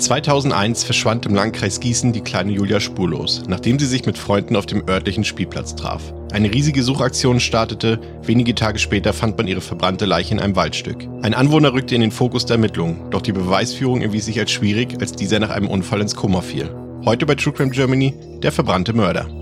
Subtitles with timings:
[0.00, 4.66] ...2001 verschwand im Landkreis Gießen die kleine Julia spurlos, nachdem sie sich mit Freunden auf
[4.66, 6.14] dem örtlichen Spielplatz traf.
[6.32, 11.06] Eine riesige Suchaktion startete, wenige Tage später fand man ihre verbrannte Leiche in einem Waldstück.
[11.22, 14.96] Ein Anwohner rückte in den Fokus der Ermittlungen, doch die Beweisführung erwies sich als schwierig,
[15.00, 16.74] als dieser nach einem Unfall ins Koma fiel.
[17.04, 19.39] Heute bei True Crime Germany der verbrannte Mörder.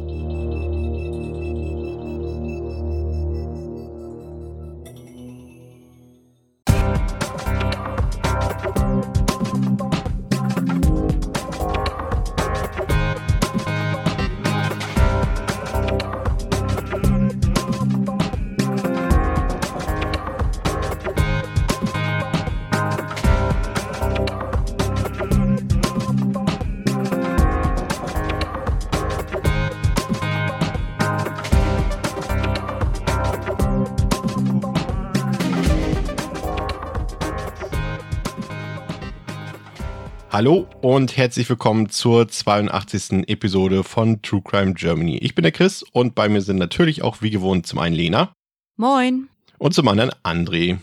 [40.38, 43.28] Hallo und herzlich willkommen zur 82.
[43.28, 45.18] Episode von True Crime Germany.
[45.18, 48.32] Ich bin der Chris und bei mir sind natürlich auch wie gewohnt zum einen Lena.
[48.76, 49.26] Moin.
[49.58, 50.78] Und zum anderen André.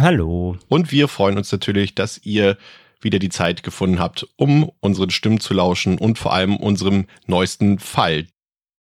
[0.00, 0.58] Hallo.
[0.66, 2.58] Und wir freuen uns natürlich, dass ihr
[3.00, 7.78] wieder die Zeit gefunden habt, um unseren Stimmen zu lauschen und vor allem unserem neuesten
[7.78, 8.26] Fall.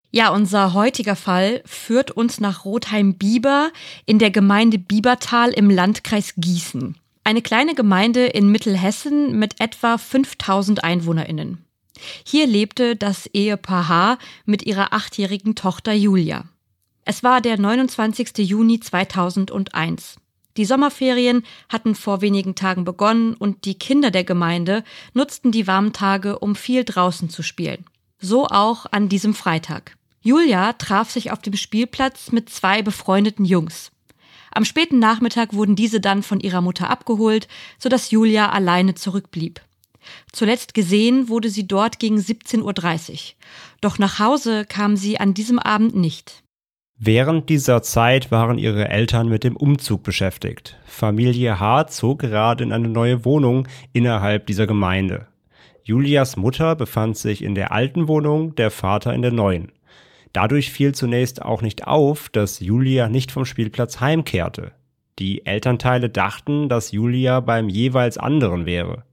[0.10, 3.70] Ja, unser heutiger Fall führt uns nach Rotheim-Bieber
[4.08, 6.96] in der Gemeinde Biebertal im Landkreis Gießen.
[7.28, 11.66] Eine kleine Gemeinde in Mittelhessen mit etwa 5000 EinwohnerInnen.
[12.24, 14.18] Hier lebte das Ehepaar H.
[14.46, 16.46] mit ihrer achtjährigen Tochter Julia.
[17.04, 18.38] Es war der 29.
[18.38, 20.16] Juni 2001.
[20.56, 25.92] Die Sommerferien hatten vor wenigen Tagen begonnen und die Kinder der Gemeinde nutzten die warmen
[25.92, 27.84] Tage, um viel draußen zu spielen.
[28.20, 29.98] So auch an diesem Freitag.
[30.22, 33.92] Julia traf sich auf dem Spielplatz mit zwei befreundeten Jungs.
[34.58, 37.48] Am späten Nachmittag wurden diese dann von ihrer Mutter abgeholt,
[37.78, 39.62] sodass Julia alleine zurückblieb.
[40.32, 43.20] Zuletzt gesehen wurde sie dort gegen 17.30 Uhr.
[43.82, 46.42] Doch nach Hause kam sie an diesem Abend nicht.
[46.98, 50.76] Während dieser Zeit waren ihre Eltern mit dem Umzug beschäftigt.
[50.88, 51.90] Familie H.
[51.90, 55.28] zog gerade in eine neue Wohnung innerhalb dieser Gemeinde.
[55.84, 59.72] Julias Mutter befand sich in der alten Wohnung, der Vater in der neuen.
[60.34, 64.72] Dadurch fiel zunächst auch nicht auf, dass Julia nicht vom Spielplatz heimkehrte.
[65.20, 69.04] Die Elternteile dachten, dass Julia beim jeweils anderen wäre.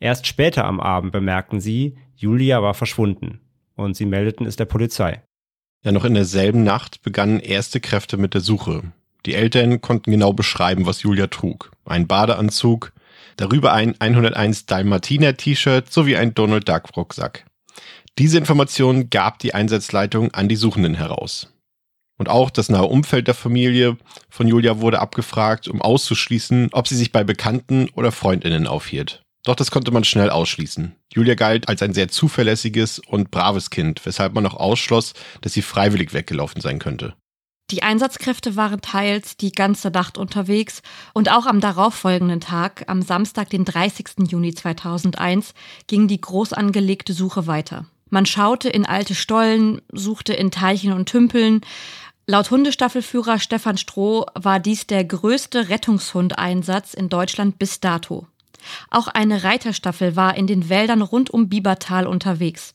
[0.00, 3.40] Erst später am Abend bemerkten sie, Julia war verschwunden
[3.76, 5.22] und sie meldeten es der Polizei.
[5.84, 8.82] Ja, noch in derselben Nacht begannen erste Kräfte mit der Suche.
[9.24, 11.70] Die Eltern konnten genau beschreiben, was Julia trug.
[11.84, 12.92] Ein Badeanzug,
[13.36, 17.44] darüber ein 101 Dalmatiner T-Shirt sowie ein Donald Duck Rucksack.
[18.18, 21.52] Diese Information gab die Einsatzleitung an die Suchenden heraus.
[22.16, 23.98] Und auch das nahe Umfeld der Familie
[24.30, 29.22] von Julia wurde abgefragt, um auszuschließen, ob sie sich bei Bekannten oder Freundinnen aufhielt.
[29.44, 30.96] Doch das konnte man schnell ausschließen.
[31.12, 35.12] Julia galt als ein sehr zuverlässiges und braves Kind, weshalb man auch ausschloss,
[35.42, 37.14] dass sie freiwillig weggelaufen sein könnte.
[37.70, 40.80] Die Einsatzkräfte waren teils die ganze Nacht unterwegs
[41.12, 44.30] und auch am darauffolgenden Tag, am Samstag, den 30.
[44.30, 45.52] Juni 2001,
[45.86, 47.86] ging die groß angelegte Suche weiter.
[48.08, 51.60] Man schaute in alte Stollen, suchte in Teichen und Tümpeln.
[52.26, 58.26] Laut Hundestaffelführer Stefan Stroh war dies der größte Rettungshundeinsatz in Deutschland bis dato.
[58.90, 62.74] Auch eine Reiterstaffel war in den Wäldern rund um Biebertal unterwegs.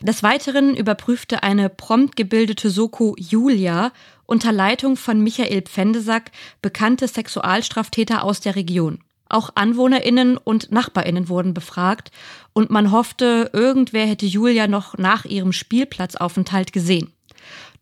[0.00, 3.92] Des Weiteren überprüfte eine prompt gebildete Soko Julia
[4.26, 6.30] unter Leitung von Michael Pfändesack
[6.62, 9.00] bekannte Sexualstraftäter aus der Region.
[9.28, 12.10] Auch AnwohnerInnen und NachbarInnen wurden befragt
[12.52, 17.12] und man hoffte, irgendwer hätte Julia noch nach ihrem Spielplatzaufenthalt gesehen.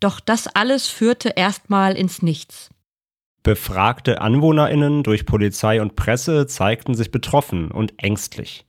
[0.01, 2.71] Doch das alles führte erstmal ins Nichts.
[3.43, 8.65] Befragte AnwohnerInnen durch Polizei und Presse zeigten sich betroffen und ängstlich.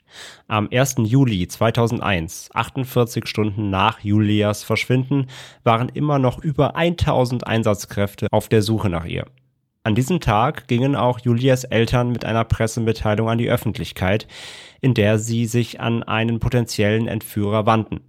[0.47, 0.97] Am 1.
[0.99, 5.27] Juli 2001, 48 Stunden nach Julias Verschwinden,
[5.63, 9.25] waren immer noch über 1000 Einsatzkräfte auf der Suche nach ihr.
[9.87, 14.27] An diesem Tag gingen auch Julias Eltern mit einer Pressemitteilung an die Öffentlichkeit,
[14.81, 18.01] in der sie sich an einen potenziellen Entführer wandten.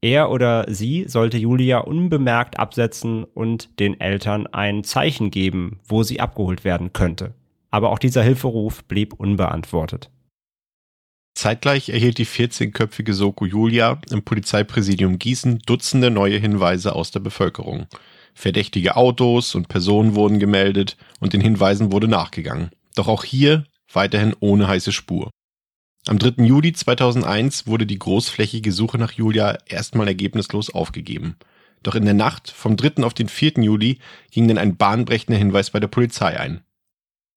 [0.00, 6.20] Er oder sie sollte Julia unbemerkt absetzen und den Eltern ein Zeichen geben, wo sie
[6.20, 7.34] abgeholt werden könnte.
[7.72, 10.10] Aber auch dieser Hilferuf blieb unbeantwortet.
[11.34, 17.88] Zeitgleich erhielt die 14-köpfige Soko Julia im Polizeipräsidium Gießen Dutzende neue Hinweise aus der Bevölkerung.
[18.34, 22.70] Verdächtige Autos und Personen wurden gemeldet und den Hinweisen wurde nachgegangen.
[22.94, 25.30] Doch auch hier weiterhin ohne heiße Spur.
[26.06, 26.44] Am 3.
[26.44, 31.36] Juli 2001 wurde die großflächige Suche nach Julia erstmal ergebnislos aufgegeben.
[31.82, 33.02] Doch in der Nacht vom 3.
[33.04, 33.62] auf den 4.
[33.62, 33.98] Juli
[34.30, 36.62] ging dann ein bahnbrechender Hinweis bei der Polizei ein.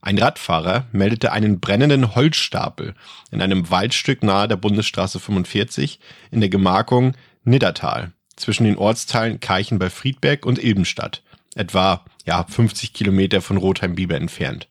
[0.02, 2.94] Ein Radfahrer meldete einen brennenden Holzstapel
[3.32, 6.00] in einem Waldstück nahe der Bundesstraße 45
[6.32, 7.14] in der Gemarkung
[7.46, 11.22] Niddertal zwischen den Ortsteilen Keichen bei Friedberg und Ilbenstadt,
[11.56, 14.68] etwa ja, 50 Kilometer von Rotheim-Bieber entfernt.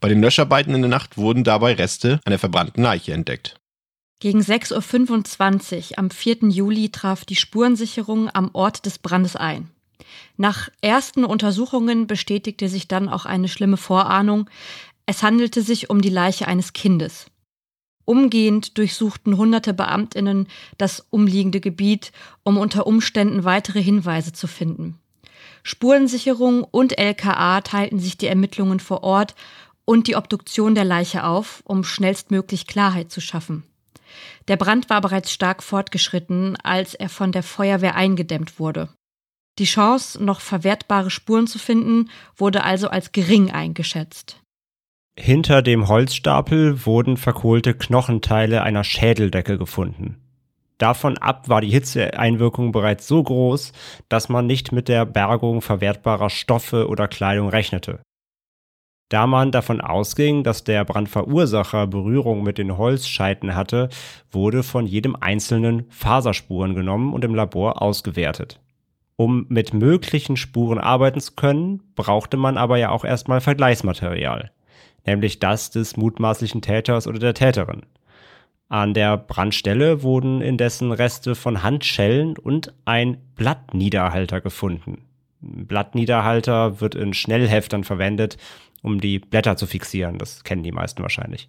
[0.00, 3.58] Bei den Löscharbeiten in der Nacht wurden dabei Reste einer verbrannten Leiche entdeckt.
[4.18, 6.48] Gegen 6.25 Uhr am 4.
[6.48, 9.70] Juli traf die Spurensicherung am Ort des Brandes ein.
[10.36, 14.48] Nach ersten Untersuchungen bestätigte sich dann auch eine schlimme Vorahnung.
[15.06, 17.26] Es handelte sich um die Leiche eines Kindes.
[18.06, 20.46] Umgehend durchsuchten hunderte Beamtinnen
[20.78, 22.12] das umliegende Gebiet,
[22.44, 24.96] um unter Umständen weitere Hinweise zu finden.
[25.64, 29.34] Spurensicherung und LKA teilten sich die Ermittlungen vor Ort
[29.84, 33.64] und die Obduktion der Leiche auf, um schnellstmöglich Klarheit zu schaffen.
[34.46, 38.88] Der Brand war bereits stark fortgeschritten, als er von der Feuerwehr eingedämmt wurde.
[39.58, 44.40] Die Chance, noch verwertbare Spuren zu finden, wurde also als gering eingeschätzt.
[45.18, 50.18] Hinter dem Holzstapel wurden verkohlte Knochenteile einer Schädeldecke gefunden.
[50.76, 53.72] Davon ab war die Hitzeeinwirkung bereits so groß,
[54.10, 58.00] dass man nicht mit der Bergung verwertbarer Stoffe oder Kleidung rechnete.
[59.08, 63.88] Da man davon ausging, dass der Brandverursacher Berührung mit den Holzscheiten hatte,
[64.30, 68.60] wurde von jedem einzelnen Faserspuren genommen und im Labor ausgewertet.
[69.16, 74.50] Um mit möglichen Spuren arbeiten zu können, brauchte man aber ja auch erstmal Vergleichsmaterial
[75.06, 77.82] nämlich das des mutmaßlichen Täters oder der Täterin.
[78.68, 85.04] An der Brandstelle wurden indessen Reste von Handschellen und ein Blattniederhalter gefunden.
[85.40, 88.36] Blattniederhalter wird in Schnellheftern verwendet,
[88.82, 90.18] um die Blätter zu fixieren.
[90.18, 91.48] Das kennen die meisten wahrscheinlich.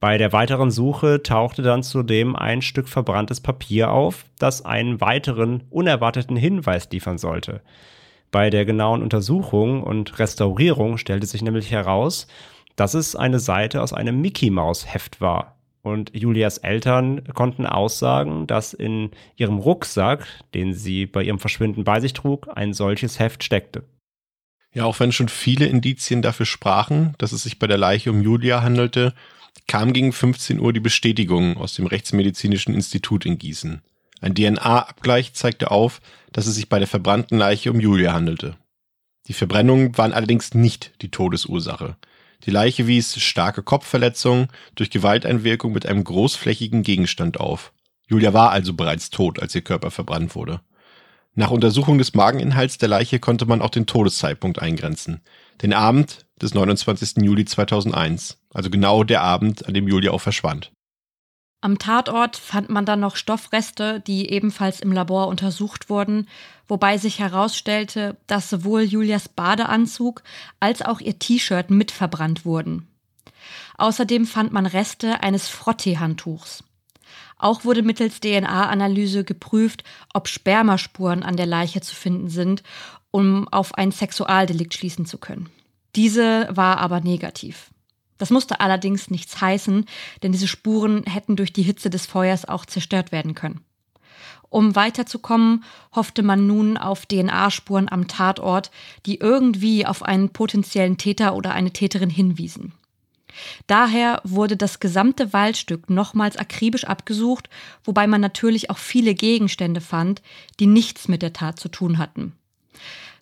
[0.00, 5.62] Bei der weiteren Suche tauchte dann zudem ein Stück verbranntes Papier auf, das einen weiteren
[5.70, 7.62] unerwarteten Hinweis liefern sollte.
[8.32, 12.26] Bei der genauen Untersuchung und Restaurierung stellte sich nämlich heraus,
[12.76, 15.56] dass es eine Seite aus einem Mickey Maus Heft war.
[15.82, 22.00] Und Julias Eltern konnten aussagen, dass in ihrem Rucksack, den sie bei ihrem Verschwinden bei
[22.00, 23.84] sich trug, ein solches Heft steckte.
[24.74, 28.22] Ja, auch wenn schon viele Indizien dafür sprachen, dass es sich bei der Leiche um
[28.22, 29.12] Julia handelte,
[29.66, 33.82] kam gegen 15 Uhr die Bestätigung aus dem Rechtsmedizinischen Institut in Gießen.
[34.20, 36.00] Ein DNA-Abgleich zeigte auf,
[36.32, 38.56] dass es sich bei der verbrannten Leiche um Julia handelte.
[39.26, 41.96] Die Verbrennungen waren allerdings nicht die Todesursache.
[42.44, 47.72] Die Leiche wies starke Kopfverletzungen durch Gewalteinwirkung mit einem großflächigen Gegenstand auf.
[48.08, 50.60] Julia war also bereits tot, als ihr Körper verbrannt wurde.
[51.34, 55.22] Nach Untersuchung des Mageninhalts der Leiche konnte man auch den Todeszeitpunkt eingrenzen.
[55.62, 57.22] Den Abend des 29.
[57.22, 60.72] Juli 2001, also genau der Abend, an dem Julia auch verschwand.
[61.62, 66.26] Am Tatort fand man dann noch Stoffreste, die ebenfalls im Labor untersucht wurden,
[66.66, 70.24] wobei sich herausstellte, dass sowohl Julias Badeanzug
[70.58, 72.88] als auch ihr T-Shirt mitverbrannt wurden.
[73.78, 76.64] Außerdem fand man Reste eines Frottee-Handtuchs.
[77.38, 82.64] Auch wurde mittels DNA-Analyse geprüft, ob Spermaspuren an der Leiche zu finden sind,
[83.12, 85.48] um auf ein Sexualdelikt schließen zu können.
[85.94, 87.71] Diese war aber negativ.
[88.22, 89.84] Das musste allerdings nichts heißen,
[90.22, 93.62] denn diese Spuren hätten durch die Hitze des Feuers auch zerstört werden können.
[94.48, 98.70] Um weiterzukommen, hoffte man nun auf DNA-Spuren am Tatort,
[99.06, 102.74] die irgendwie auf einen potenziellen Täter oder eine Täterin hinwiesen.
[103.66, 107.50] Daher wurde das gesamte Waldstück nochmals akribisch abgesucht,
[107.82, 110.22] wobei man natürlich auch viele Gegenstände fand,
[110.60, 112.34] die nichts mit der Tat zu tun hatten.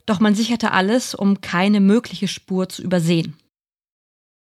[0.04, 3.39] Doch man sicherte alles, um keine mögliche Spur zu übersehen.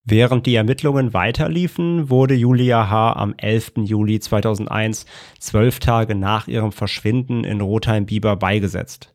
[0.04, 3.14] Während die Ermittlungen weiterliefen, wurde Julia H.
[3.14, 3.74] am 11.
[3.84, 5.06] Juli 2001,
[5.40, 9.14] zwölf Tage nach ihrem Verschwinden in Rotheim-Bieber, beigesetzt.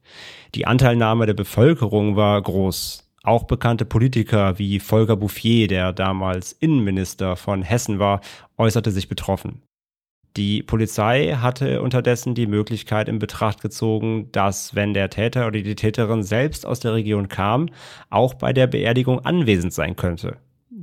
[0.54, 3.02] Die Anteilnahme der Bevölkerung war groß.
[3.24, 8.20] Auch bekannte Politiker wie Volker Bouffier, der damals Innenminister von Hessen war,
[8.56, 9.62] äußerte sich betroffen.
[10.36, 15.74] Die Polizei hatte unterdessen die Möglichkeit in Betracht gezogen, dass, wenn der Täter oder die
[15.74, 17.70] Täterin selbst aus der Region kam,
[18.08, 20.36] auch bei der Beerdigung anwesend sein könnte.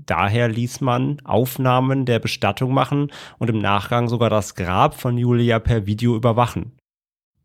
[0.06, 5.60] Daher ließ man Aufnahmen der Bestattung machen und im Nachgang sogar das Grab von Julia
[5.60, 6.74] per Video überwachen.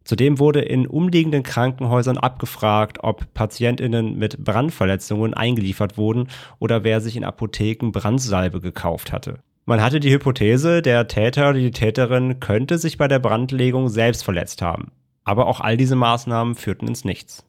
[0.05, 7.15] Zudem wurde in umliegenden Krankenhäusern abgefragt, ob Patientinnen mit Brandverletzungen eingeliefert wurden oder wer sich
[7.15, 9.41] in Apotheken Brandsalbe gekauft hatte.
[9.67, 14.25] Man hatte die Hypothese, der Täter oder die Täterin könnte sich bei der Brandlegung selbst
[14.25, 14.93] verletzt haben.
[15.25, 17.45] Aber auch all diese Maßnahmen führten ins Nichts.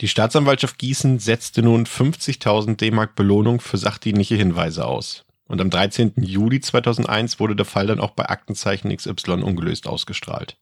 [0.00, 5.24] Die Staatsanwaltschaft Gießen setzte nun 50.000 D-Mark Belohnung für sachdienliche Hinweise aus.
[5.46, 6.12] und am 13.
[6.16, 10.56] Juli 2001 wurde der Fall dann auch bei Aktenzeichen XY ungelöst ausgestrahlt.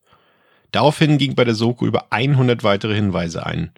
[0.73, 3.71] Daraufhin ging bei der Soko über 100 weitere Hinweise ein,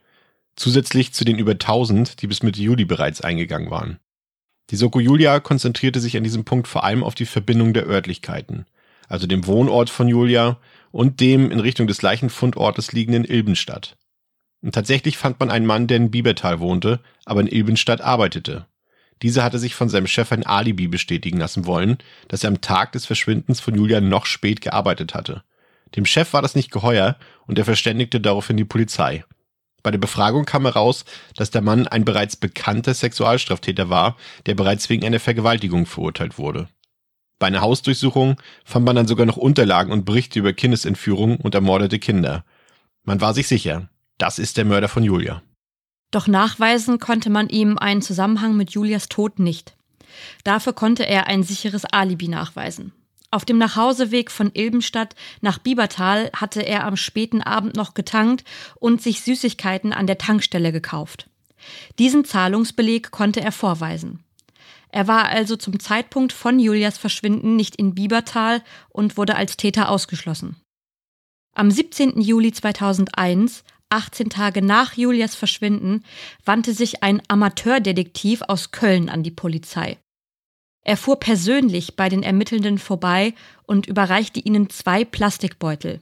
[0.55, 3.99] zusätzlich zu den über 1000, die bis Mitte Juli bereits eingegangen waren.
[4.71, 8.67] Die Soko Julia konzentrierte sich an diesem Punkt vor allem auf die Verbindung der Örtlichkeiten,
[9.09, 10.59] also dem Wohnort von Julia
[10.93, 13.97] und dem in Richtung des gleichen Fundortes liegenden Ilbenstadt.
[14.63, 18.67] Und tatsächlich fand man einen Mann, der in Biebertal wohnte, aber in Ilbenstadt arbeitete.
[19.23, 21.99] Dieser hatte sich von seinem Chef ein Alibi bestätigen lassen wollen,
[22.29, 25.43] dass er am Tag des Verschwindens von Julia noch spät gearbeitet hatte.
[25.97, 29.25] Dem Chef war das nicht geheuer und er verständigte daraufhin die Polizei.
[29.83, 31.05] Bei der Befragung kam heraus,
[31.37, 36.69] dass der Mann ein bereits bekannter Sexualstraftäter war, der bereits wegen einer Vergewaltigung verurteilt wurde.
[37.39, 41.99] Bei einer Hausdurchsuchung fand man dann sogar noch Unterlagen und Berichte über Kindesentführung und ermordete
[41.99, 42.45] Kinder.
[43.05, 43.89] Man war sich sicher,
[44.21, 45.43] das ist der Mörder von Julia.
[46.11, 49.77] Doch nachweisen konnte man ihm einen Zusammenhang mit Julias Tod nicht.
[50.45, 52.93] Dafür konnte er ein sicheres Alibi nachweisen.
[53.31, 59.01] Auf dem Nachhauseweg von Ilbenstadt nach Biebertal hatte er am späten Abend noch getankt und
[59.01, 61.31] sich Süßigkeiten an der Tankstelle gekauft.
[62.01, 64.25] Diesen Zahlungsbeleg konnte er vorweisen.
[64.89, 69.89] Er war also zum Zeitpunkt von Julias Verschwinden nicht in Biebertal und wurde als Täter
[69.89, 70.57] ausgeschlossen.
[71.55, 72.21] Am 17.
[72.21, 76.05] Juli 2001, 18 Tage nach Julias Verschwinden,
[76.45, 79.99] wandte sich ein Amateurdetektiv aus Köln an die Polizei.
[80.83, 83.35] Er fuhr persönlich bei den Ermittelnden vorbei
[83.67, 86.01] und überreichte ihnen zwei Plastikbeutel.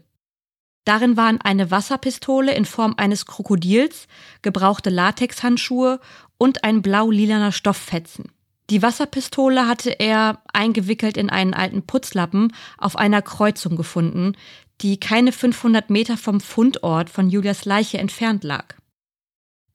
[0.85, 4.07] Darin waren eine Wasserpistole in Form eines Krokodils,
[4.41, 6.01] gebrauchte Latexhandschuhe
[6.39, 8.33] und ein blau-lilaner Stofffetzen.
[8.71, 14.35] Die Wasserpistole hatte er, eingewickelt in einen alten Putzlappen, auf einer Kreuzung gefunden,
[14.81, 18.75] die keine 500 Meter vom Fundort von Julias Leiche entfernt lag.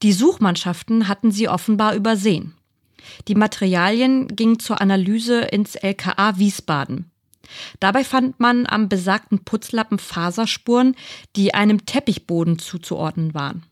[0.02, 2.56] Die Suchmannschaften hatten sie offenbar übersehen.
[3.28, 7.12] Die Materialien gingen zur Analyse ins LKA Wiesbaden.
[7.80, 10.96] Dabei fand man am besagten Putzlappen Faserspuren,
[11.36, 13.64] die einem Teppichboden zuzuordnen waren.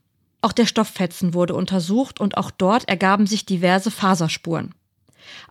[0.42, 4.74] Auch der Stofffetzen wurde untersucht und auch dort ergaben sich diverse Faserspuren.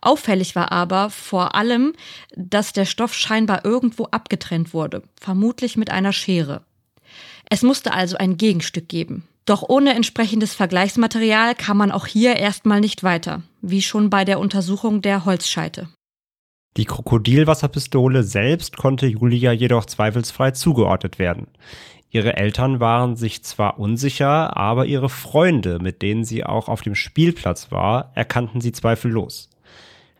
[0.00, 1.94] Auffällig war aber vor allem,
[2.36, 6.64] dass der Stoff scheinbar irgendwo abgetrennt wurde, vermutlich mit einer Schere.
[7.48, 9.28] Es musste also ein Gegenstück geben.
[9.44, 14.38] Doch ohne entsprechendes Vergleichsmaterial kam man auch hier erstmal nicht weiter, wie schon bei der
[14.38, 15.88] Untersuchung der Holzscheite.
[16.76, 21.48] Die Krokodilwasserpistole selbst konnte Julia jedoch zweifelsfrei zugeordnet werden.
[22.10, 26.94] Ihre Eltern waren sich zwar unsicher, aber ihre Freunde, mit denen sie auch auf dem
[26.94, 29.50] Spielplatz war, erkannten sie zweifellos.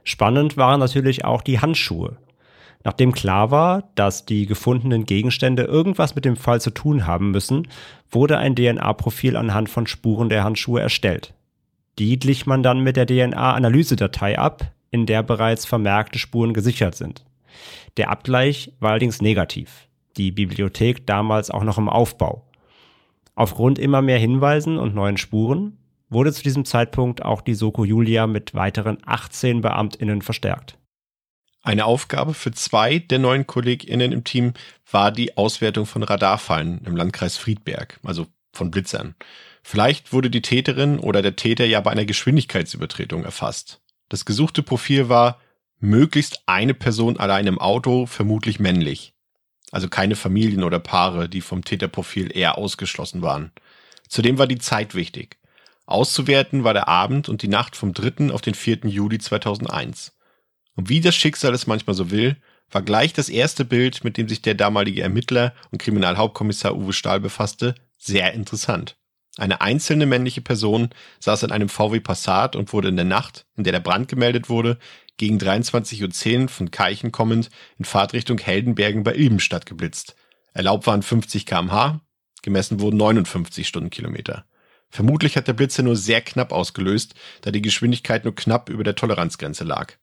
[0.05, 2.19] Spannend waren natürlich auch die Handschuhe.
[2.85, 7.69] Nachdem klar war, dass die gefundenen Gegenstände irgendwas mit dem Fall zu tun haben müssen,
[8.11, 11.35] wurde ein DNA-Profil anhand von Spuren der Handschuhe erstellt.
[11.99, 17.25] Die glich man dann mit der DNA-Analysedatei ab, in der bereits vermerkte Spuren gesichert sind.
[17.97, 19.89] Der Abgleich war allerdings negativ.
[20.17, 22.47] Die Bibliothek damals auch noch im Aufbau.
[23.35, 25.79] Aufgrund immer mehr Hinweisen und neuen Spuren
[26.13, 30.79] wurde zu diesem Zeitpunkt auch die Soko Julia mit weiteren 18 BeamtInnen verstärkt.
[31.63, 34.53] Eine Aufgabe für zwei der neuen KollegInnen im Team
[34.91, 39.15] war die Auswertung von Radarfallen im Landkreis Friedberg, also von Blitzern.
[39.63, 43.81] Vielleicht wurde die Täterin oder der Täter ja bei einer Geschwindigkeitsübertretung erfasst.
[44.09, 45.41] Das gesuchte Profil war
[45.79, 49.15] möglichst eine Person allein im Auto, vermutlich männlich.
[49.71, 53.53] Also keine Familien oder Paare, die vom Täterprofil eher ausgeschlossen waren.
[54.09, 55.39] Zudem war die Zeit wichtig.
[55.87, 58.33] Auszuwerten war der Abend und die Nacht vom 3.
[58.33, 58.81] auf den 4.
[58.85, 60.13] Juli 2001.
[60.75, 62.37] Und wie das Schicksal es manchmal so will,
[62.71, 67.21] war gleich das erste Bild, mit dem sich der damalige Ermittler und Kriminalhauptkommissar Uwe Stahl
[67.21, 68.97] befasste, sehr interessant.
[69.39, 73.65] Eine einzelne männliche Person saß in einem VW Passat und wurde in der Nacht, in
[73.65, 74.79] der der Brand gemeldet wurde,
[75.17, 80.17] gegen 23.10 Uhr von Keichen kommend in Fahrtrichtung Heldenbergen bei Ilbenstadt geblitzt.
[80.53, 82.01] Erlaubt waren 50 kmh,
[82.43, 84.45] gemessen wurden 59 Stundenkilometer.
[84.93, 88.95] Vermutlich hat der Blitzer nur sehr knapp ausgelöst, da die Geschwindigkeit nur knapp über der
[88.95, 89.95] Toleranzgrenze lag.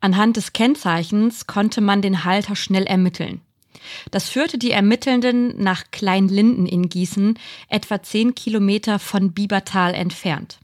[0.00, 3.40] Anhand des Kennzeichens konnte man den Halter schnell ermitteln.
[4.10, 7.38] Das führte die Ermittelnden nach Kleinlinden in Gießen,
[7.68, 10.58] etwa zehn Kilometer von Biebertal entfernt.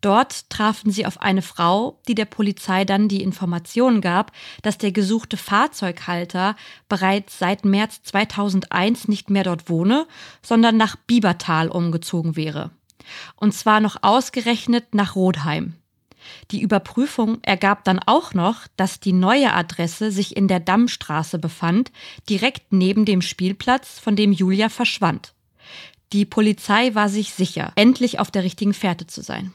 [0.00, 4.92] Dort trafen sie auf eine Frau, die der Polizei dann die Information gab, dass der
[4.92, 6.56] gesuchte Fahrzeughalter
[6.88, 10.06] bereits seit März 2001 nicht mehr dort wohne,
[10.42, 12.70] sondern nach Biebertal umgezogen wäre.
[13.36, 15.74] Und zwar noch ausgerechnet nach Rodheim.
[16.50, 21.90] Die Überprüfung ergab dann auch noch, dass die neue Adresse sich in der Dammstraße befand,
[22.28, 25.34] direkt neben dem Spielplatz, von dem Julia verschwand.
[26.12, 29.52] Die Polizei war sich sicher, endlich auf der richtigen Fährte zu sein.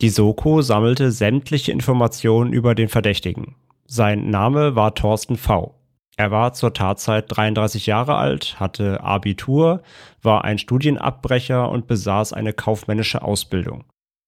[0.00, 3.54] Die Soko sammelte sämtliche Informationen über den Verdächtigen.
[3.86, 5.74] Sein Name war Thorsten V.
[6.16, 9.82] Er war zur Tatzeit 33 Jahre alt, hatte Abitur,
[10.22, 13.84] war ein Studienabbrecher und besaß eine kaufmännische Ausbildung.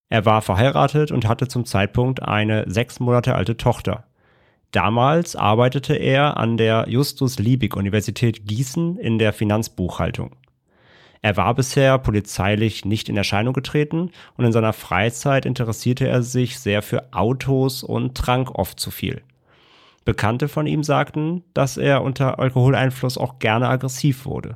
[0.09, 4.05] Er war verheiratet und hatte zum Zeitpunkt eine sechs Monate alte Tochter.
[4.71, 10.37] Damals arbeitete er an der Justus-Liebig-Universität Gießen in der Finanzbuchhaltung.
[11.27, 16.61] Er war bisher polizeilich nicht in Erscheinung getreten und in seiner Freizeit interessierte er sich
[16.61, 19.23] sehr für Autos und trank oft zu viel.
[20.05, 24.55] Bekannte von ihm sagten, dass er unter Alkoholeinfluss auch gerne aggressiv wurde.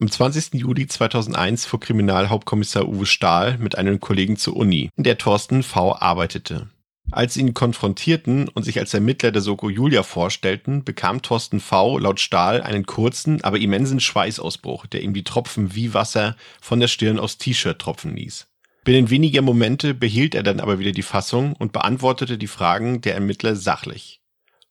[0.00, 0.54] Am 20.
[0.54, 5.96] Juli 2001 fuhr Kriminalhauptkommissar Uwe Stahl mit einem Kollegen zur Uni, in der Thorsten V.
[5.96, 6.68] arbeitete.
[7.12, 11.98] Als sie ihn konfrontierten und sich als Ermittler der Soko Julia vorstellten, bekam Thorsten V.
[11.98, 16.88] laut Stahl einen kurzen, aber immensen Schweißausbruch, der ihm die Tropfen wie Wasser von der
[16.88, 18.48] Stirn aufs T-Shirt tropfen ließ.
[18.84, 23.14] Binnen weniger Momente behielt er dann aber wieder die Fassung und beantwortete die Fragen der
[23.14, 24.20] Ermittler sachlich.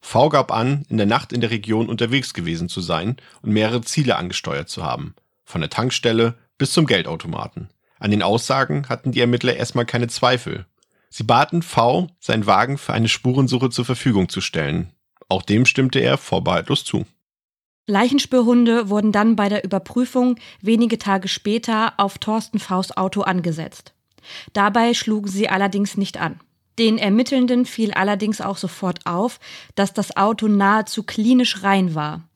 [0.02, 3.82] V gab an, in der Nacht in der Region unterwegs gewesen zu sein und mehrere
[3.82, 5.16] Ziele angesteuert zu haben.
[5.46, 7.70] Von der Tankstelle bis zum Geldautomaten.
[7.98, 10.66] An den Aussagen hatten die Ermittler erstmal keine Zweifel.
[11.10, 14.92] Sie baten V, seinen Wagen für eine Spurensuche zur Verfügung zu stellen.
[15.30, 17.06] Auch dem stimmte er vorbehaltlos zu.
[17.88, 23.94] Leichenspürhunde wurden dann bei der Überprüfung wenige Tage später auf Thorsten Vs Auto angesetzt.
[24.54, 26.40] Dabei schlugen sie allerdings nicht an.
[26.80, 29.40] Den Ermittelnden fiel allerdings auch sofort auf,
[29.76, 32.28] dass das Auto nahezu klinisch rein war.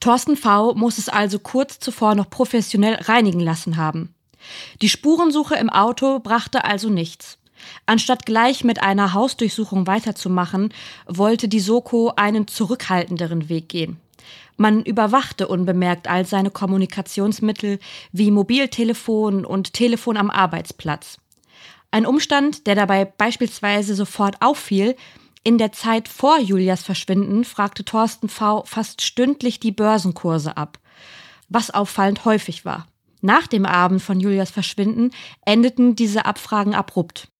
[0.00, 0.74] Thorsten V.
[0.74, 4.14] muss es also kurz zuvor noch professionell reinigen lassen haben.
[4.80, 7.38] Die Spurensuche im Auto brachte also nichts.
[7.86, 10.72] Anstatt gleich mit einer Hausdurchsuchung weiterzumachen,
[11.06, 13.98] wollte die Soko einen zurückhaltenderen Weg gehen.
[14.56, 17.78] Man überwachte unbemerkt all seine Kommunikationsmittel
[18.12, 21.18] wie Mobiltelefon und Telefon am Arbeitsplatz.
[21.90, 24.96] Ein Umstand, der dabei beispielsweise sofort auffiel,
[25.44, 28.62] in der Zeit vor Julias Verschwinden fragte Thorsten V.
[28.64, 30.78] fast stündlich die Börsenkurse ab,
[31.48, 32.86] was auffallend häufig war.
[33.22, 35.10] Nach dem Abend von Julias Verschwinden
[35.44, 37.31] endeten diese Abfragen abrupt.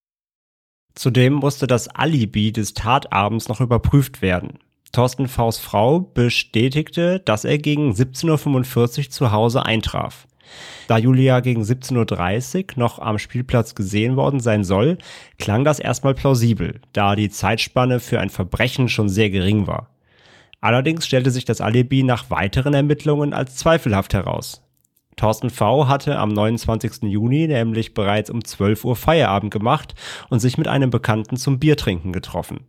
[0.95, 4.59] Zudem musste das Alibi des Tatabends noch überprüft werden.
[4.91, 10.27] Thorsten Vs Frau bestätigte, dass er gegen 17.45 Uhr zu Hause eintraf.
[10.87, 14.99] Da Julia gegen 17.30 Uhr noch am Spielplatz gesehen worden sein soll,
[15.39, 19.89] klang das erstmal plausibel, da die Zeitspanne für ein Verbrechen schon sehr gering war.
[20.61, 24.62] Allerdings stellte sich das Alibi nach weiteren Ermittlungen als zweifelhaft heraus.
[25.23, 25.87] Thorsten V.
[25.87, 27.03] hatte am 29.
[27.03, 29.95] Juni nämlich bereits um 12 Uhr Feierabend gemacht
[30.29, 32.65] und sich mit einem Bekannten zum Biertrinken getroffen.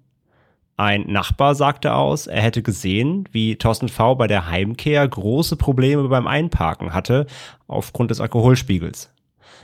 [0.76, 4.14] Ein Nachbar sagte aus, er hätte gesehen, wie Thorsten V.
[4.14, 7.26] bei der Heimkehr große Probleme beim Einparken hatte,
[7.66, 9.12] aufgrund des Alkoholspiegels.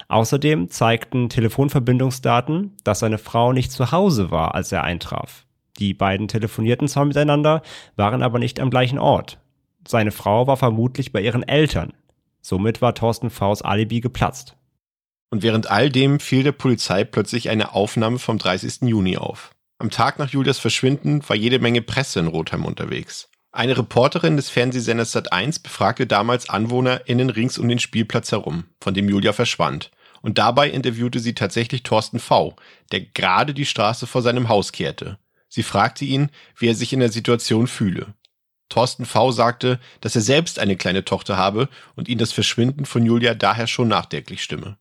[0.09, 5.47] Außerdem zeigten Telefonverbindungsdaten, dass seine Frau nicht zu Hause war, als er eintraf.
[5.79, 7.63] Die beiden telefonierten zwar miteinander,
[7.95, 9.39] waren aber nicht am gleichen Ort.
[9.87, 11.93] Seine Frau war vermutlich bei ihren Eltern.
[12.41, 14.57] Somit war Thorsten V.s Alibi geplatzt.
[15.31, 18.83] Und während all dem fiel der Polizei plötzlich eine Aufnahme vom 30.
[18.89, 19.51] Juni auf.
[19.79, 23.31] Am Tag nach Julias Verschwinden war jede Menge Presse in Rotheim unterwegs.
[23.53, 29.09] Eine Reporterin des Fernsehsenders Sat1 befragte damals AnwohnerInnen rings um den Spielplatz herum, von dem
[29.09, 29.91] Julia verschwand.
[30.23, 32.55] Und dabei interviewte sie tatsächlich Thorsten V.,
[32.93, 35.19] der gerade die Straße vor seinem Haus kehrte.
[35.49, 38.15] Sie fragte ihn, wie er sich in der Situation fühle.
[38.71, 39.31] Thorsten V.
[39.33, 43.67] sagte, dass er selbst eine kleine Tochter habe und ihn das Verschwinden von Julia daher
[43.67, 44.79] schon nachdenklich stimme.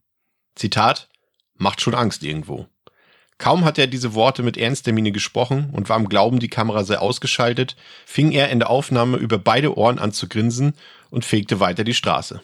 [0.55, 1.09] Zitat,
[1.55, 2.67] macht schon Angst irgendwo.
[3.37, 6.83] Kaum hatte er diese Worte mit ernster Miene gesprochen und war im Glauben, die Kamera
[6.83, 7.75] sei ausgeschaltet,
[8.05, 10.73] fing er in der Aufnahme über beide Ohren an zu grinsen
[11.09, 12.41] und fegte weiter die Straße.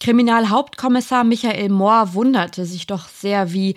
[0.00, 3.74] Kriminalhauptkommissar Michael Mohr wunderte sich doch sehr, wie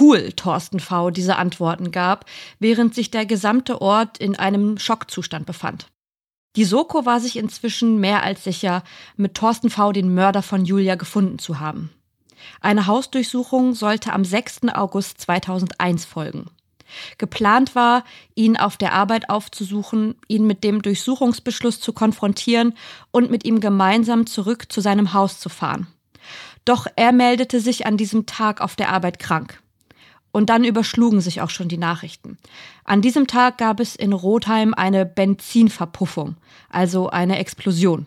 [0.00, 1.10] cool Thorsten V.
[1.10, 2.24] diese Antworten gab,
[2.58, 5.88] während sich der gesamte Ort in einem Schockzustand befand.
[6.58, 8.82] Die Soko war sich inzwischen mehr als sicher,
[9.16, 9.92] mit Thorsten V.
[9.92, 11.90] den Mörder von Julia gefunden zu haben.
[12.60, 14.62] Eine Hausdurchsuchung sollte am 6.
[14.74, 16.46] August 2001 folgen.
[17.16, 18.02] Geplant war,
[18.34, 22.74] ihn auf der Arbeit aufzusuchen, ihn mit dem Durchsuchungsbeschluss zu konfrontieren
[23.12, 25.86] und mit ihm gemeinsam zurück zu seinem Haus zu fahren.
[26.64, 29.62] Doch er meldete sich an diesem Tag auf der Arbeit krank.
[30.30, 32.38] Und dann überschlugen sich auch schon die Nachrichten.
[32.84, 36.36] An diesem Tag gab es in Rotheim eine Benzinverpuffung,
[36.68, 38.06] also eine Explosion.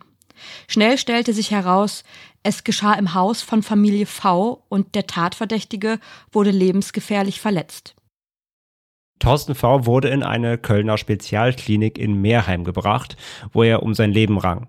[0.68, 2.04] Schnell stellte sich heraus,
[2.42, 5.98] es geschah im Haus von Familie V und der Tatverdächtige
[6.32, 7.94] wurde lebensgefährlich verletzt.
[9.20, 9.86] Thorsten V.
[9.86, 13.16] wurde in eine Kölner Spezialklinik in Meerheim gebracht,
[13.52, 14.66] wo er um sein Leben rang.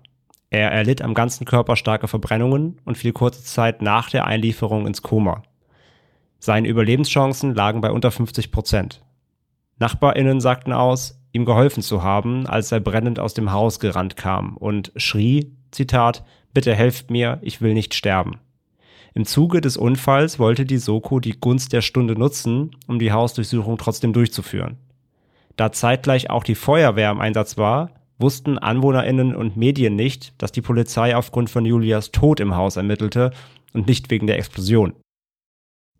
[0.50, 5.02] Er erlitt am ganzen Körper starke Verbrennungen und fiel kurze Zeit nach der Einlieferung ins
[5.02, 5.42] Koma.
[6.44, 9.00] Seine Überlebenschancen lagen bei unter 50 Prozent.
[9.78, 14.58] NachbarInnen sagten aus, ihm geholfen zu haben, als er brennend aus dem Haus gerannt kam
[14.58, 18.40] und schrie, Zitat, bitte helft mir, ich will nicht sterben.
[19.14, 23.78] Im Zuge des Unfalls wollte die Soko die Gunst der Stunde nutzen, um die Hausdurchsuchung
[23.78, 24.76] trotzdem durchzuführen.
[25.56, 30.60] Da zeitgleich auch die Feuerwehr im Einsatz war, wussten AnwohnerInnen und Medien nicht, dass die
[30.60, 33.30] Polizei aufgrund von Julias Tod im Haus ermittelte
[33.72, 34.92] und nicht wegen der Explosion.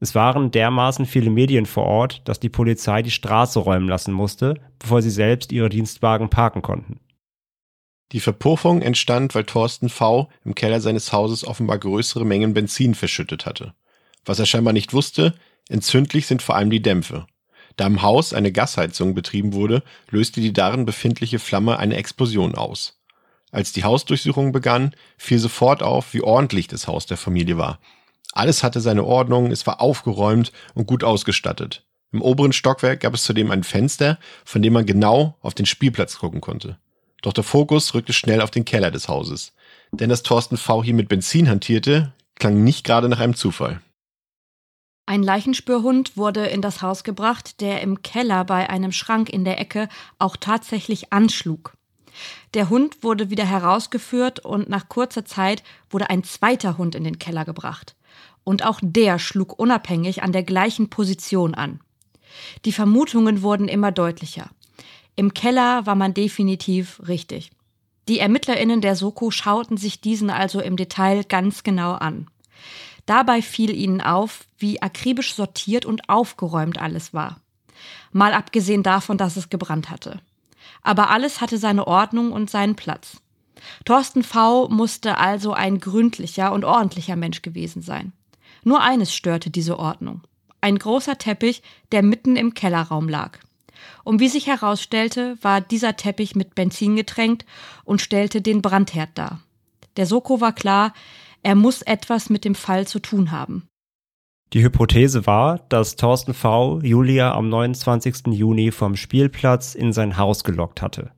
[0.04, 4.60] Es waren dermaßen viele Medien vor Ort, dass die Polizei die Straße räumen lassen musste,
[4.78, 7.00] bevor sie selbst ihre Dienstwagen parken konnten.
[8.12, 10.28] Die Verpuffung entstand, weil Thorsten V.
[10.44, 13.72] im Keller seines Hauses offenbar größere Mengen Benzin verschüttet hatte.
[14.26, 15.32] Was er scheinbar nicht wusste,
[15.70, 17.26] entzündlich sind vor allem die Dämpfe.
[17.76, 23.00] Da im Haus eine Gasheizung betrieben wurde, löste die darin befindliche Flamme eine Explosion aus.
[23.52, 27.78] Als die Hausdurchsuchung begann, fiel sofort auf, wie ordentlich das Haus der Familie war.
[28.34, 31.84] Alles hatte seine Ordnung, es war aufgeräumt und gut ausgestattet.
[32.10, 36.18] Im oberen Stockwerk gab es zudem ein Fenster, von dem man genau auf den Spielplatz
[36.18, 36.76] gucken konnte.
[37.22, 39.52] Doch der Fokus rückte schnell auf den Keller des Hauses.
[39.92, 40.82] Denn dass Thorsten V.
[40.82, 43.80] hier mit Benzin hantierte, klang nicht gerade nach einem Zufall.
[45.06, 49.60] Ein Leichenspürhund wurde in das Haus gebracht, der im Keller bei einem Schrank in der
[49.60, 51.74] Ecke auch tatsächlich anschlug.
[52.54, 57.18] Der Hund wurde wieder herausgeführt und nach kurzer Zeit wurde ein zweiter Hund in den
[57.18, 57.94] Keller gebracht.
[58.44, 61.80] Und auch der schlug unabhängig an der gleichen Position an.
[62.64, 64.50] Die Vermutungen wurden immer deutlicher.
[65.16, 67.50] Im Keller war man definitiv richtig.
[68.08, 72.28] Die ErmittlerInnen der Soko schauten sich diesen also im Detail ganz genau an.
[73.06, 77.40] Dabei fiel ihnen auf, wie akribisch sortiert und aufgeräumt alles war.
[78.12, 80.20] Mal abgesehen davon, dass es gebrannt hatte.
[80.82, 83.18] Aber alles hatte seine Ordnung und seinen Platz.
[83.84, 84.68] Thorsten V.
[84.68, 88.12] musste also ein gründlicher und ordentlicher Mensch gewesen sein.
[88.64, 90.22] Nur eines störte diese Ordnung.
[90.60, 93.38] Ein großer Teppich, der mitten im Kellerraum lag.
[94.02, 97.44] Und wie sich herausstellte, war dieser Teppich mit Benzin getränkt
[97.84, 99.40] und stellte den Brandherd dar.
[99.96, 100.92] Der Soko war klar,
[101.42, 103.68] er muss etwas mit dem Fall zu tun haben.
[104.52, 106.80] Die Hypothese war, dass Thorsten V.
[106.80, 108.28] Julia am 29.
[108.28, 111.10] Juni vom Spielplatz in sein Haus gelockt hatte.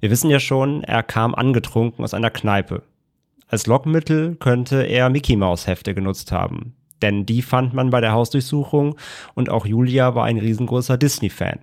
[0.00, 2.82] Wir wissen ja schon, er kam angetrunken aus einer Kneipe.
[3.48, 8.12] Als Lockmittel könnte er Mickey Maus Hefte genutzt haben, denn die fand man bei der
[8.12, 8.96] Hausdurchsuchung
[9.34, 11.60] und auch Julia war ein riesengroßer Disney-Fan.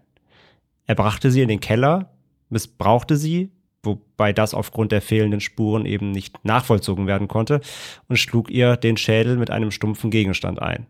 [0.86, 2.12] Er brachte sie in den Keller,
[2.50, 3.52] missbrauchte sie
[3.84, 7.62] wobei das aufgrund der fehlenden Spuren eben nicht nachvollzogen werden konnte,
[8.08, 10.88] und schlug ihr den Schädel mit einem stumpfen Gegenstand ein.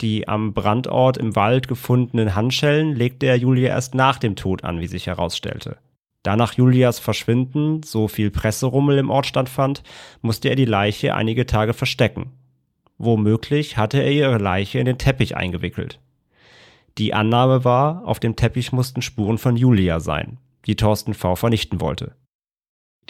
[0.00, 4.80] Die am Brandort im Wald gefundenen Handschellen legte er Julia erst nach dem Tod an,
[4.80, 5.76] wie sich herausstellte.
[6.24, 9.84] Da nach Julias Verschwinden so viel Presserummel im Ort stattfand,
[10.20, 12.32] musste er die Leiche einige Tage verstecken.
[12.98, 16.00] Womöglich hatte er ihre Leiche in den Teppich eingewickelt.
[16.98, 21.36] Die Annahme war, auf dem Teppich mussten Spuren von Julia sein die Thorsten V.
[21.36, 22.14] vernichten wollte.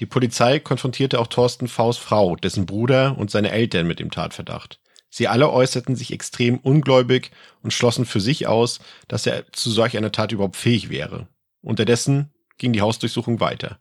[0.00, 4.80] Die Polizei konfrontierte auch Thorsten V.s Frau, dessen Bruder und seine Eltern mit dem Tatverdacht.
[5.08, 7.30] Sie alle äußerten sich extrem ungläubig
[7.62, 11.28] und schlossen für sich aus, dass er zu solch einer Tat überhaupt fähig wäre.
[11.62, 13.78] Unterdessen ging die Hausdurchsuchung weiter.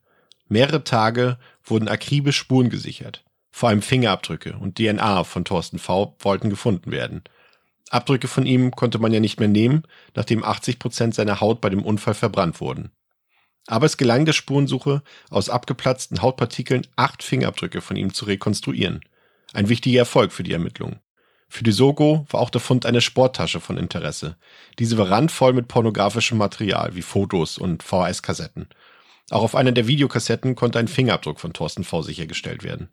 [0.47, 3.23] Mehrere Tage wurden akribisch Spuren gesichert.
[3.51, 6.15] Vor allem Fingerabdrücke und DNA von Thorsten V.
[6.19, 7.23] wollten gefunden werden.
[7.89, 9.83] Abdrücke von ihm konnte man ja nicht mehr nehmen,
[10.15, 12.91] nachdem 80 Prozent seiner Haut bei dem Unfall verbrannt wurden.
[13.67, 19.01] Aber es gelang der Spurensuche, aus abgeplatzten Hautpartikeln acht Fingerabdrücke von ihm zu rekonstruieren.
[19.53, 20.99] Ein wichtiger Erfolg für die Ermittlungen.
[21.53, 24.37] Für die Sogo war auch der Fund einer Sporttasche von Interesse.
[24.79, 28.69] Diese war randvoll mit pornografischem Material wie Fotos und VHS-Kassetten.
[29.29, 32.89] Auch auf einer der Videokassetten konnte ein Fingerabdruck von Thorsten V sichergestellt werden.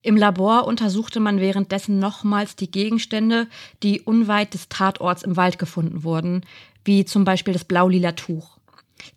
[0.00, 3.48] Im Labor untersuchte man währenddessen nochmals die Gegenstände,
[3.82, 6.46] die unweit des Tatorts im Wald gefunden wurden,
[6.86, 8.56] wie zum Beispiel das blau-lila Tuch.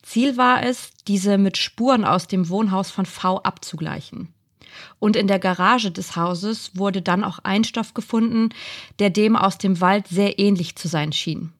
[0.02, 4.34] Ziel war es, diese mit Spuren aus dem Wohnhaus von V abzugleichen.
[5.00, 8.50] Und in der Garage des Hauses wurde dann auch ein Stoff gefunden,
[9.00, 11.54] der dem aus dem Wald sehr ähnlich zu sein schien.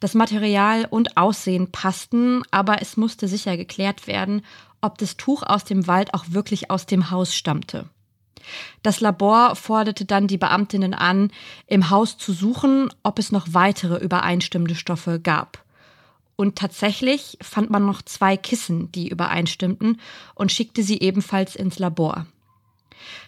[0.00, 4.42] Das Material und Aussehen passten, aber es musste sicher geklärt werden,
[4.80, 7.86] ob das Tuch aus dem Wald auch wirklich aus dem Haus stammte.
[8.82, 11.30] Das Labor forderte dann die Beamtinnen an,
[11.66, 15.62] im Haus zu suchen, ob es noch weitere übereinstimmende Stoffe gab.
[16.40, 20.00] Und tatsächlich fand man noch zwei Kissen, die übereinstimmten,
[20.34, 22.24] und schickte sie ebenfalls ins Labor.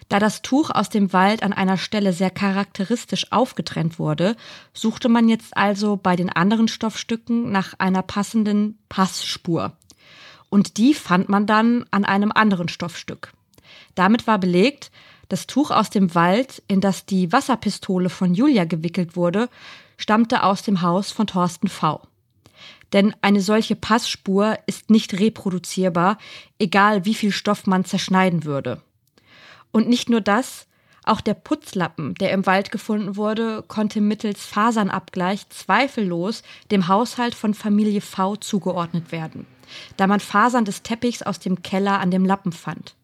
[0.09, 4.35] Da das Tuch aus dem Wald an einer Stelle sehr charakteristisch aufgetrennt wurde,
[4.73, 9.73] suchte man jetzt also bei den anderen Stoffstücken nach einer passenden Passspur.
[10.49, 13.31] Und die fand man dann an einem anderen Stoffstück.
[13.93, 14.89] Damit war belegt,
[15.29, 19.49] das Tuch aus dem Wald, in das die Wasserpistole von Julia gewickelt wurde,
[19.97, 22.01] stammte aus dem Haus von Thorsten V.
[22.93, 26.17] Denn eine solche Passspur ist nicht reproduzierbar,
[26.59, 28.81] egal wie viel Stoff man zerschneiden würde.
[29.71, 30.67] Und nicht nur das,
[31.03, 37.53] auch der Putzlappen, der im Wald gefunden wurde, konnte mittels Fasernabgleich zweifellos dem Haushalt von
[37.53, 39.45] Familie V zugeordnet werden,
[39.97, 42.95] da man Fasern des Teppichs aus dem Keller an dem Lappen fand.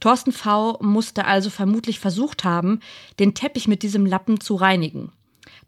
[0.00, 0.78] Thorsten V.
[0.80, 2.80] musste also vermutlich versucht haben,
[3.18, 5.12] den Teppich mit diesem Lappen zu reinigen.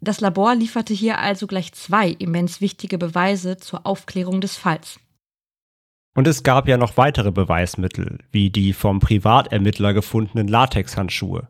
[0.01, 4.99] Das Labor lieferte hier also gleich zwei immens wichtige Beweise zur Aufklärung des Falls.
[6.15, 11.49] Und es gab ja noch weitere Beweismittel, wie die vom Privatermittler gefundenen Latexhandschuhe.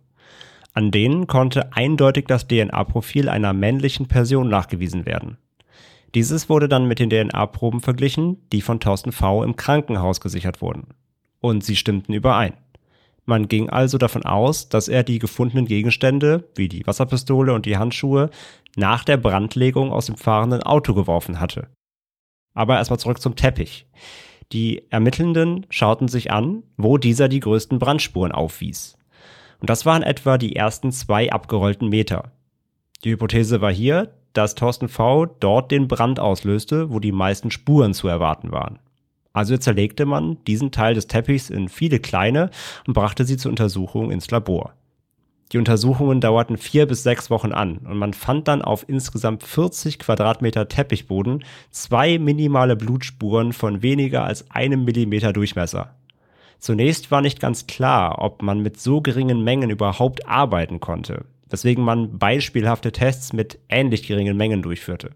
[0.74, 5.38] An denen konnte eindeutig das DNA-Profil einer männlichen Person nachgewiesen werden.
[6.14, 9.44] Dieses wurde dann mit den DNA-Proben verglichen, die von Thorsten V.
[9.44, 10.88] im Krankenhaus gesichert wurden.
[11.40, 12.54] Und sie stimmten überein.
[13.24, 17.76] Man ging also davon aus, dass er die gefundenen Gegenstände, wie die Wasserpistole und die
[17.76, 18.30] Handschuhe,
[18.76, 21.68] nach der Brandlegung aus dem fahrenden Auto geworfen hatte.
[22.54, 23.86] Aber erstmal zurück zum Teppich.
[24.52, 28.98] Die Ermittelnden schauten sich an, wo dieser die größten Brandspuren aufwies.
[29.60, 32.32] Und das waren etwa die ersten zwei abgerollten Meter.
[33.04, 35.26] Die Hypothese war hier, dass Thorsten V.
[35.26, 38.78] dort den Brand auslöste, wo die meisten Spuren zu erwarten waren.
[39.32, 42.50] Also zerlegte man diesen Teil des Teppichs in viele kleine
[42.86, 44.74] und brachte sie zur Untersuchung ins Labor.
[45.52, 49.98] Die Untersuchungen dauerten vier bis sechs Wochen an und man fand dann auf insgesamt 40
[49.98, 55.96] Quadratmeter Teppichboden zwei minimale Blutspuren von weniger als einem Millimeter Durchmesser.
[56.60, 61.82] Zunächst war nicht ganz klar, ob man mit so geringen Mengen überhaupt arbeiten konnte, weswegen
[61.82, 65.10] man beispielhafte Tests mit ähnlich geringen Mengen durchführte.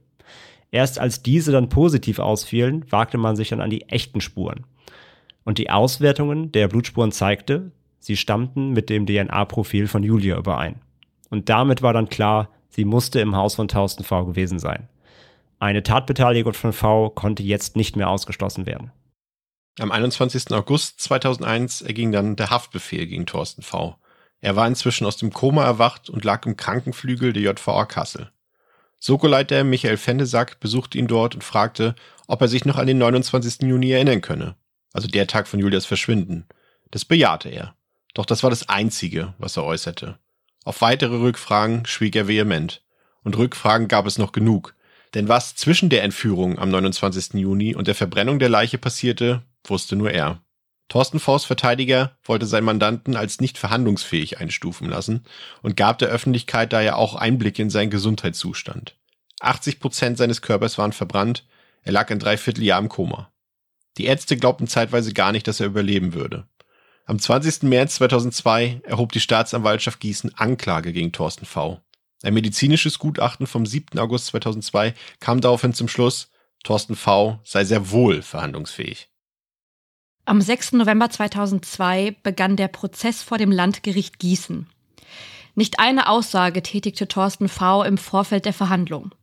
[0.70, 4.64] Erst als diese dann positiv ausfielen, wagte man sich dann an die echten Spuren.
[5.44, 7.70] Und die Auswertungen der Blutspuren zeigte,
[8.04, 10.78] Sie stammten mit dem DNA-Profil von Julia überein.
[11.30, 14.90] Und damit war dann klar, sie musste im Haus von Thorsten V gewesen sein.
[15.58, 18.92] Eine Tatbeteiligung von V konnte jetzt nicht mehr ausgeschlossen werden.
[19.78, 20.52] Am 21.
[20.52, 23.96] August 2001 erging dann der Haftbefehl gegen Thorsten V.
[24.42, 28.30] Er war inzwischen aus dem Koma erwacht und lag im Krankenflügel der JVA Kassel.
[29.06, 31.94] Soko-Leiter Michael Fendesack besuchte ihn dort und fragte,
[32.26, 33.68] ob er sich noch an den 29.
[33.68, 34.56] Juni erinnern könne,
[34.94, 36.46] also der Tag von Julias Verschwinden.
[36.90, 37.74] Das bejahte er.
[38.14, 40.18] Doch das war das Einzige, was er äußerte.
[40.64, 42.82] Auf weitere Rückfragen schwieg er vehement.
[43.22, 44.74] Und Rückfragen gab es noch genug.
[45.12, 47.34] Denn was zwischen der Entführung am 29.
[47.34, 50.40] Juni und der Verbrennung der Leiche passierte, wusste nur er.
[50.88, 55.24] Thorsten Vors Verteidiger wollte seinen Mandanten als nicht verhandlungsfähig einstufen lassen
[55.62, 58.96] und gab der Öffentlichkeit daher auch Einblicke in seinen Gesundheitszustand.
[59.40, 61.44] 80 Prozent seines Körpers waren verbrannt,
[61.82, 63.30] er lag ein Dreivierteljahr im Koma.
[63.98, 66.46] Die Ärzte glaubten zeitweise gar nicht, dass er überleben würde.
[67.06, 67.64] Am 20.
[67.64, 71.80] März 2002 erhob die Staatsanwaltschaft Gießen Anklage gegen Thorsten V.
[72.22, 73.98] Ein medizinisches Gutachten vom 7.
[73.98, 76.30] August 2002 kam daraufhin zum Schluss,
[76.62, 77.40] Thorsten V.
[77.44, 79.10] sei sehr wohl verhandlungsfähig.
[80.26, 80.72] Am 6.
[80.72, 84.66] November 2002 begann der Prozess vor dem Landgericht Gießen.
[85.54, 87.82] Nicht eine Aussage tätigte Thorsten V.
[87.82, 89.14] im Vorfeld der Verhandlung.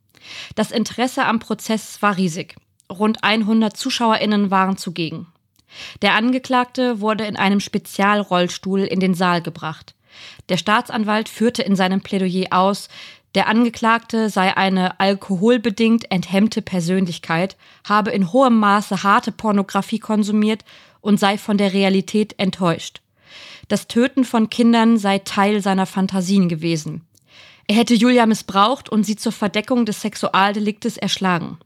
[0.53, 2.55] Das Interesse am Prozess war riesig.
[2.87, 5.25] Rund 100 ZuschauerInnen waren zugegen.
[6.03, 9.95] Der Angeklagte wurde in einem Spezialrollstuhl in den Saal gebracht.
[10.49, 12.89] Der Staatsanwalt führte in seinem Plädoyer aus,
[13.33, 17.55] der Angeklagte sei eine alkoholbedingt enthemmte Persönlichkeit,
[17.87, 20.65] habe in hohem Maße harte Pornografie konsumiert
[21.01, 23.01] und sei von der Realität enttäuscht.
[23.67, 27.07] Das Töten von Kindern sei Teil seiner Fantasien gewesen.
[27.67, 31.57] Er hätte Julia missbraucht und sie zur Verdeckung des Sexualdeliktes erschlagen.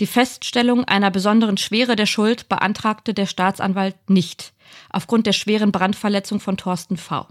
[0.00, 4.52] Die Feststellung einer besonderen Schwere der Schuld beantragte der Staatsanwalt nicht,
[4.90, 7.26] aufgrund der schweren Brandverletzung von Thorsten V.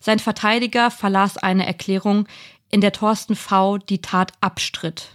[0.00, 2.26] Sein Verteidiger verlas eine Erklärung,
[2.70, 3.78] in der Thorsten V.
[3.78, 5.08] die Tat abstritt.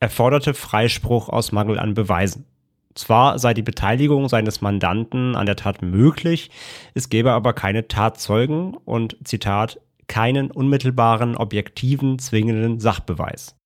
[0.00, 2.46] Er forderte Freispruch aus Mangel an Beweisen.
[2.94, 6.50] Zwar sei die Beteiligung seines Mandanten an der Tat möglich,
[6.94, 13.56] es gäbe aber keine Tatzeugen und Zitat keinen unmittelbaren, objektiven, zwingenden Sachbeweis.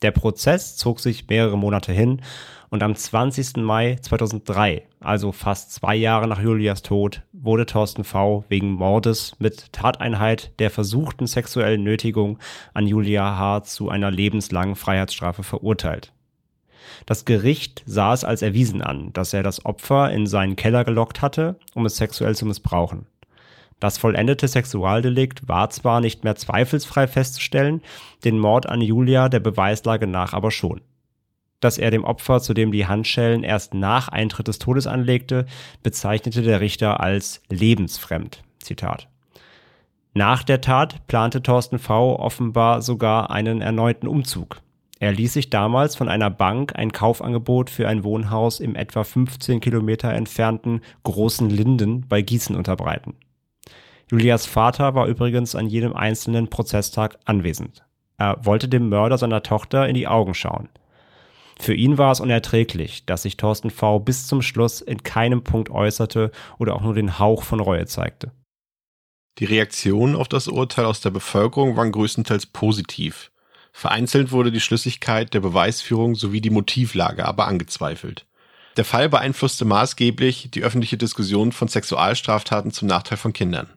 [0.00, 2.22] Der Prozess zog sich mehrere Monate hin
[2.70, 3.58] und am 20.
[3.58, 8.44] Mai 2003, also fast zwei Jahre nach Julias Tod, wurde Thorsten V.
[8.48, 12.38] wegen Mordes mit Tateinheit der versuchten sexuellen Nötigung
[12.72, 13.64] an Julia H.
[13.64, 16.13] zu einer lebenslangen Freiheitsstrafe verurteilt.
[17.06, 21.22] Das Gericht sah es als erwiesen an, dass er das Opfer in seinen Keller gelockt
[21.22, 23.06] hatte, um es sexuell zu missbrauchen.
[23.80, 27.82] Das vollendete Sexualdelikt war zwar nicht mehr zweifelsfrei festzustellen,
[28.24, 30.80] den Mord an Julia der Beweislage nach aber schon.
[31.60, 35.46] Dass er dem Opfer, zu dem die Handschellen erst nach Eintritt des Todes anlegte,
[35.82, 38.42] bezeichnete der Richter als lebensfremd.
[38.58, 39.08] Zitat.
[40.14, 42.18] Nach der Tat plante Thorsten V.
[42.18, 44.60] offenbar sogar einen erneuten Umzug.
[45.00, 49.60] Er ließ sich damals von einer Bank ein Kaufangebot für ein Wohnhaus im etwa 15
[49.60, 53.14] Kilometer entfernten Großen Linden bei Gießen unterbreiten.
[54.10, 57.84] Julias Vater war übrigens an jedem einzelnen Prozesstag anwesend.
[58.18, 60.68] Er wollte dem Mörder seiner Tochter in die Augen schauen.
[61.58, 64.00] Für ihn war es unerträglich, dass sich Thorsten V.
[64.00, 68.32] bis zum Schluss in keinem Punkt äußerte oder auch nur den Hauch von Reue zeigte.
[69.38, 73.32] Die Reaktionen auf das Urteil aus der Bevölkerung waren größtenteils positiv.
[73.76, 78.24] Vereinzelt wurde die Schlüssigkeit der Beweisführung sowie die Motivlage aber angezweifelt.
[78.76, 83.68] Der Fall beeinflusste maßgeblich die öffentliche Diskussion von Sexualstraftaten zum Nachteil von Kindern.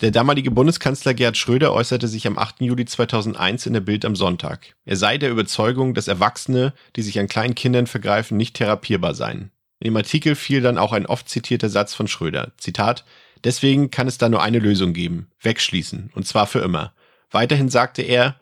[0.00, 2.60] Der damalige Bundeskanzler Gerhard Schröder äußerte sich am 8.
[2.62, 4.74] Juli 2001 in der Bild am Sonntag.
[4.84, 9.52] Er sei der Überzeugung, dass Erwachsene, die sich an kleinen Kindern vergreifen, nicht therapierbar seien.
[9.78, 12.52] In dem Artikel fiel dann auch ein oft zitierter Satz von Schröder.
[12.58, 13.04] Zitat,
[13.44, 15.28] deswegen kann es da nur eine Lösung geben.
[15.40, 16.10] Wegschließen.
[16.14, 16.92] Und zwar für immer.
[17.30, 18.36] Weiterhin sagte er,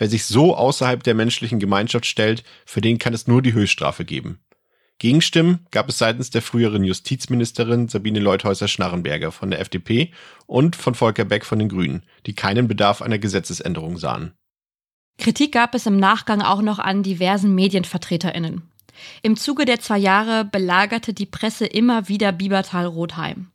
[0.00, 4.04] wer sich so außerhalb der menschlichen Gemeinschaft stellt, für den kann es nur die Höchststrafe
[4.04, 4.40] geben.
[4.98, 10.12] Gegenstimmen gab es seitens der früheren Justizministerin Sabine Leuthäuser-Schnarrenberger von der FDP
[10.46, 14.32] und von Volker Beck von den Grünen, die keinen Bedarf einer Gesetzesänderung sahen.
[15.16, 18.70] Kritik gab es im Nachgang auch noch an diversen Medienvertreterinnen.
[19.22, 23.50] Im Zuge der zwei Jahre belagerte die Presse immer wieder Biebertal-Rotheim.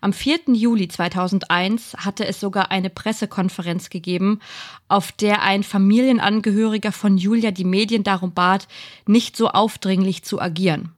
[0.00, 0.40] Am 4.
[0.54, 4.40] Juli 2001 hatte es sogar eine Pressekonferenz gegeben,
[4.88, 8.68] auf der ein Familienangehöriger von Julia die Medien darum bat,
[9.06, 10.92] nicht so aufdringlich zu agieren.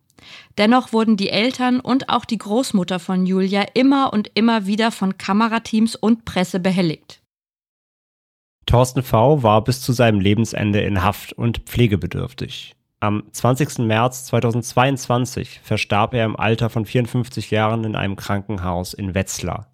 [0.57, 5.19] Dennoch wurden die Eltern und auch die Großmutter von Julia immer und immer wieder von
[5.19, 7.21] Kamerateams und Presse behelligt.
[8.67, 9.43] Thorsten V.
[9.43, 12.75] war bis zu seinem Lebensende in Haft und pflegebedürftig.
[13.05, 13.81] Am 20.
[13.81, 19.67] März 2022 verstarb er im Alter von 54 Jahren in einem Krankenhaus in Wetzlar.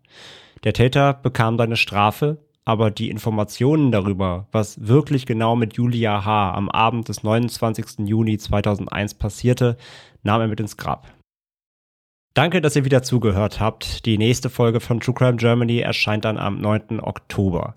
[0.64, 6.54] Der Täter bekam seine Strafe, aber die Informationen darüber, was wirklich genau mit Julia H.
[6.54, 8.08] am Abend des 29.
[8.08, 9.76] Juni 2001 passierte,
[10.24, 11.06] nahm er mit ins Grab.
[12.34, 14.06] Danke, dass ihr wieder zugehört habt.
[14.06, 16.98] Die nächste Folge von True Crime Germany erscheint dann am 9.
[16.98, 17.76] Oktober.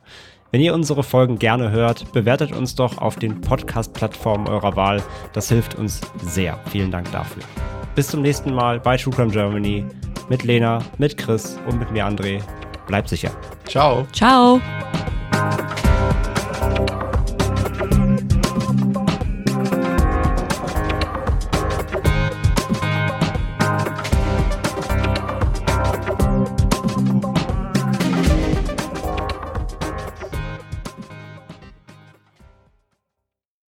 [0.53, 5.01] Wenn ihr unsere Folgen gerne hört, bewertet uns doch auf den Podcast-Plattformen eurer Wahl.
[5.33, 6.59] Das hilft uns sehr.
[6.69, 7.41] Vielen Dank dafür.
[7.95, 9.83] Bis zum nächsten Mal bei True Crime Germany
[10.29, 12.39] mit Lena, mit Chris und mit mir André.
[12.85, 13.31] Bleibt sicher.
[13.65, 14.05] Ciao.
[14.13, 14.61] Ciao.